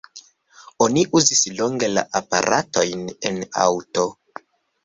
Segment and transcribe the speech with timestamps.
[0.85, 4.09] Oni uzis longe la aparatojn en aŭto.